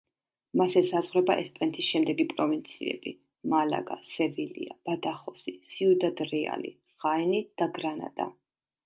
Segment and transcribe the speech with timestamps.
[0.59, 3.13] მას ესაზღვრება ესპანეთის შემდეგი პროვინციები:
[3.53, 6.73] მალაგა, სევილია, ბადახოსი, სიუდად რეალი,
[7.05, 8.27] ხაენი და გრანადა.